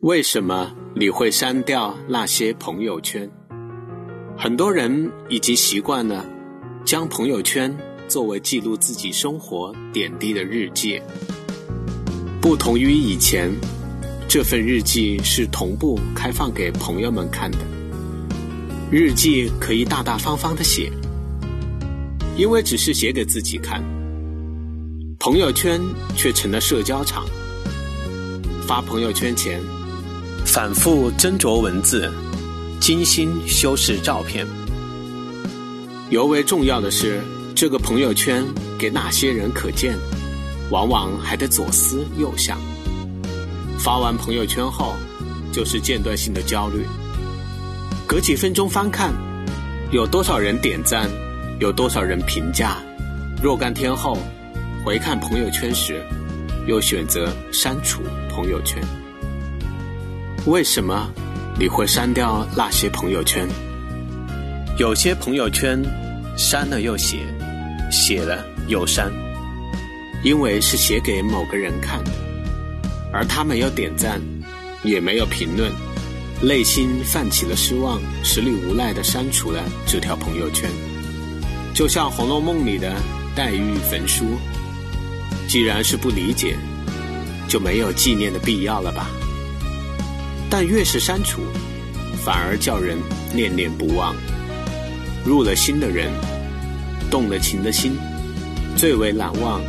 [0.00, 3.30] 为什么你会删掉那些朋友圈？
[4.34, 6.24] 很多人已经习惯了
[6.86, 7.76] 将朋友圈
[8.08, 10.98] 作为记录自己生活点滴的日记。
[12.40, 13.52] 不同于以前，
[14.26, 17.58] 这份日记是同步开放给朋友们看的。
[18.90, 20.90] 日记可以大大方方的写，
[22.38, 23.84] 因为只是写给自己看。
[25.18, 25.78] 朋友圈
[26.16, 27.26] 却成了社交场，
[28.66, 29.60] 发朋友圈前。
[30.52, 32.12] 反复斟酌文字，
[32.80, 34.44] 精心修饰照片。
[36.10, 37.22] 尤为重要的是，
[37.54, 38.44] 这个朋友圈
[38.76, 39.96] 给哪些人可见，
[40.68, 42.58] 往往还得左思右想。
[43.78, 44.96] 发完朋友圈后，
[45.52, 46.84] 就是间断性的焦虑。
[48.04, 49.12] 隔几分钟翻看，
[49.92, 51.08] 有多少人点赞，
[51.60, 52.78] 有多少人评价。
[53.40, 54.18] 若干天后，
[54.84, 56.04] 回看朋友圈时，
[56.66, 58.82] 又选择删除朋友圈。
[60.46, 61.12] 为什么
[61.58, 63.46] 你会删掉那些朋友圈？
[64.78, 65.78] 有些朋友圈
[66.34, 67.18] 删了又写，
[67.90, 69.12] 写了又删，
[70.24, 72.10] 因为是写给某个人看的，
[73.12, 74.18] 而他没有点赞，
[74.82, 75.70] 也没有评论，
[76.40, 80.70] 内心泛起了失望，实力无奈的删除了这条朋友圈。
[81.74, 82.96] 就像《红楼梦》里的
[83.36, 84.38] 黛玉焚书，
[85.46, 86.56] 既然是不理解，
[87.46, 89.10] 就没有纪念的必要了吧？
[90.50, 91.40] 但越是删除，
[92.24, 92.98] 反而叫人
[93.32, 94.14] 念念不忘。
[95.24, 96.10] 入了心的人，
[97.10, 97.96] 动了情的心，
[98.76, 99.60] 最为难忘，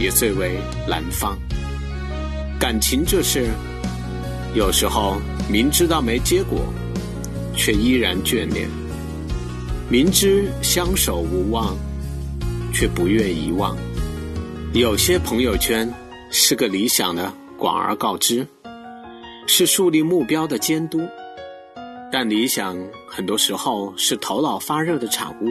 [0.00, 0.58] 也最为
[0.88, 1.38] 难放。
[2.58, 3.50] 感情这事，
[4.54, 6.72] 有时候明知道没结果，
[7.54, 8.68] 却依然眷恋；
[9.90, 11.76] 明知相守无望，
[12.72, 13.76] 却不愿遗忘。
[14.72, 15.92] 有些朋友圈
[16.30, 18.46] 是个理想的广而告之。
[19.46, 21.00] 是树立目标的监督，
[22.10, 22.76] 但理想
[23.06, 25.46] 很多时候是头脑发热的产物，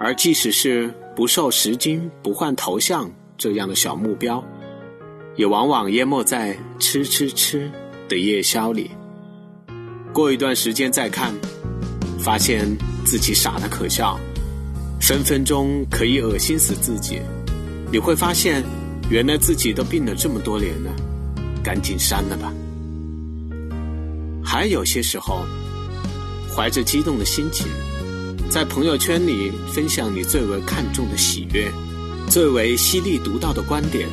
[0.00, 4.42] 而即使是不受时间、不换头像这样的小目标，
[5.36, 7.70] 也往往淹没在吃吃吃
[8.08, 8.90] 的夜宵里。
[10.12, 11.32] 过一段时间再看，
[12.18, 12.66] 发现
[13.04, 14.18] 自己傻的可笑，
[15.00, 17.20] 分分钟可以恶心死自己。
[17.92, 18.64] 你会发现，
[19.10, 20.90] 原来自己都病了这么多年了。
[21.66, 22.52] 赶紧删了吧。
[24.40, 25.44] 还有些时候，
[26.54, 27.66] 怀着激动的心情，
[28.48, 31.68] 在朋友圈里分享你最为看重的喜悦，
[32.28, 34.08] 最为犀利独到的观点，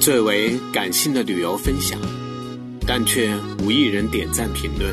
[0.00, 1.96] 最为感性的旅游分享，
[2.84, 4.92] 但却无一人点赞评论，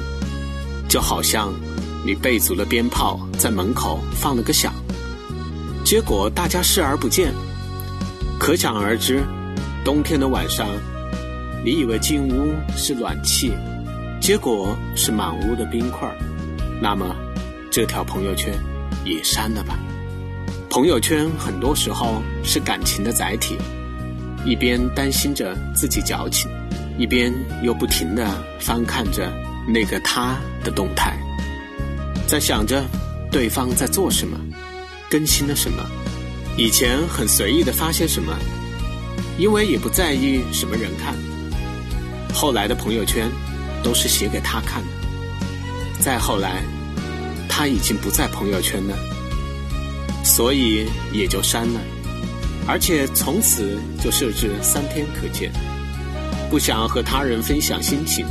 [0.87, 1.51] 就好像
[2.05, 4.71] 你备足了鞭炮，在门口放了个响，
[5.83, 7.33] 结果大家视而不见。
[8.39, 9.23] 可想而知，
[9.83, 10.67] 冬天的晚上。
[11.63, 13.53] 你以为进屋是暖气，
[14.19, 16.11] 结果是满屋的冰块
[16.81, 17.15] 那么，
[17.69, 18.51] 这条朋友圈
[19.05, 19.77] 也删了吧。
[20.71, 23.57] 朋友圈很多时候是感情的载体，
[24.43, 26.49] 一边担心着自己矫情，
[26.97, 28.25] 一边又不停的
[28.59, 29.31] 翻看着
[29.67, 31.15] 那个他的动态，
[32.25, 32.83] 在想着
[33.31, 34.35] 对方在做什么，
[35.11, 35.85] 更新了什么。
[36.57, 38.35] 以前很随意的发些什么，
[39.37, 41.13] 因为也不在意什么人看。
[42.33, 43.29] 后来的朋友圈，
[43.83, 44.89] 都是写给他看的。
[45.99, 46.63] 再后来，
[47.47, 48.97] 他已经不在朋友圈了，
[50.23, 51.79] 所以也就删了。
[52.67, 55.51] 而且从此就设置三天可见，
[56.49, 58.25] 不想和他人分享心情，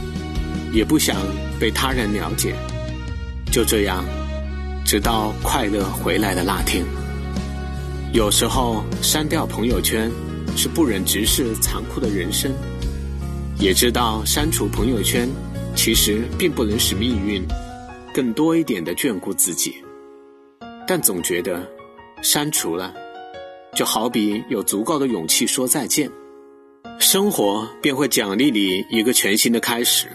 [0.73, 1.17] 也不想
[1.59, 2.55] 被他人了解。
[3.53, 4.05] 就这样，
[4.85, 6.85] 直到快乐回来的那天。
[8.13, 10.11] 有时候删掉朋友圈，
[10.57, 12.53] 是不忍直视残酷的人生。
[13.61, 15.29] 也知道删除朋友圈，
[15.77, 17.47] 其实并不能使命运
[18.15, 19.75] 更多一点的眷顾自己，
[20.87, 21.71] 但总觉得
[22.23, 22.95] 删除了，
[23.75, 26.11] 就好比有足够的勇气说再见，
[26.99, 30.07] 生活便会奖励你一个全新的开始。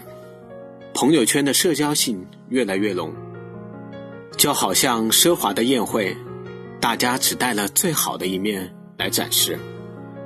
[0.92, 3.14] 朋友圈的社交性越来越浓，
[4.36, 6.16] 就好像奢华的宴会，
[6.80, 9.56] 大家只带了最好的一面来展示。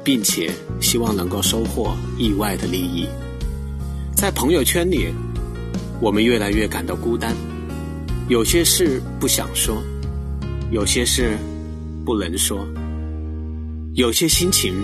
[0.02, 0.50] 并且
[0.80, 3.06] 希望能够收获意外的利益，
[4.16, 5.12] 在朋友圈里，
[6.00, 7.34] 我们越来越感到孤单。
[8.28, 9.82] 有些事不想说，
[10.70, 11.36] 有些事
[12.04, 12.66] 不能说，
[13.94, 14.74] 有些心情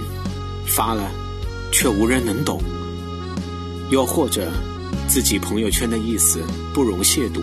[0.66, 1.10] 发了
[1.72, 2.60] 却无人能懂，
[3.90, 4.52] 又或者
[5.08, 6.40] 自己朋友圈的意思
[6.74, 7.40] 不容亵渎，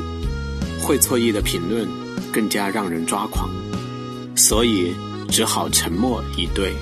[0.81, 1.87] 会错意的评论
[2.31, 3.49] 更加让人抓狂，
[4.35, 4.93] 所以
[5.29, 6.73] 只好沉默以对。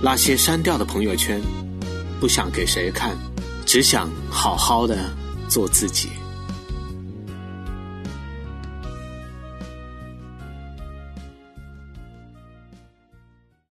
[0.00, 1.40] 那些删掉的朋友圈，
[2.20, 3.16] 不想给谁看，
[3.66, 4.96] 只想好好的
[5.48, 6.10] 做自己。